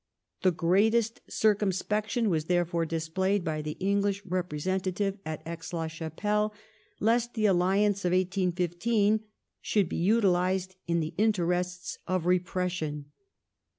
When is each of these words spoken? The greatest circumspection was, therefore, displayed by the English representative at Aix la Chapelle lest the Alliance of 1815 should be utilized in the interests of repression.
The 0.41 0.49
greatest 0.51 1.21
circumspection 1.29 2.31
was, 2.31 2.45
therefore, 2.45 2.87
displayed 2.87 3.43
by 3.45 3.61
the 3.61 3.73
English 3.79 4.23
representative 4.25 5.19
at 5.27 5.43
Aix 5.45 5.71
la 5.73 5.85
Chapelle 5.85 6.55
lest 6.99 7.35
the 7.35 7.45
Alliance 7.45 8.03
of 8.03 8.11
1815 8.11 9.19
should 9.61 9.87
be 9.87 9.97
utilized 9.97 10.75
in 10.87 11.01
the 11.01 11.13
interests 11.19 11.99
of 12.07 12.25
repression. 12.25 13.11